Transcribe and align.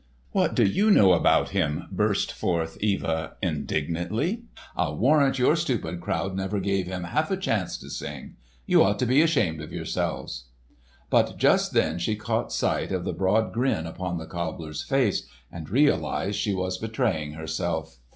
"What 0.31 0.55
do 0.55 0.65
you 0.65 0.89
know 0.89 1.13
about 1.13 1.49
him?" 1.49 1.87
burst 1.91 2.31
forth 2.31 2.75
Eva 2.79 3.35
indignantly. 3.39 4.45
"I'll 4.75 4.97
warrant 4.97 5.37
your 5.37 5.55
stupid 5.55 6.01
crowd 6.01 6.35
never 6.35 6.59
gave 6.59 6.87
him 6.87 7.03
half 7.03 7.29
a 7.29 7.37
chance 7.37 7.77
to 7.77 7.87
sing. 7.91 8.35
You 8.65 8.81
ought 8.81 8.97
to 8.97 9.05
be 9.05 9.21
ashamed 9.21 9.61
of 9.61 9.71
yourselves!" 9.71 10.45
But 11.11 11.37
just 11.37 11.73
then 11.73 11.99
she 11.99 12.15
caught 12.15 12.51
sight 12.51 12.91
of 12.91 13.03
the 13.05 13.13
broad 13.13 13.53
grin 13.53 13.85
upon 13.85 14.17
the 14.17 14.25
cobbler's 14.25 14.81
face 14.81 15.27
and 15.51 15.69
realised 15.69 16.39
she 16.39 16.55
was 16.55 16.79
betraying 16.79 17.33
herself. 17.33 17.99